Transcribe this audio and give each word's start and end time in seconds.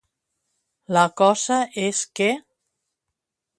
La 0.97 1.03
cosa 1.21 1.59
és 1.83 2.01
que. 2.21 2.31